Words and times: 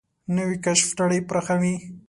نوې 0.35 0.57
کشف 0.65 0.89
نړۍ 0.99 1.19
پراخوي 1.29 1.75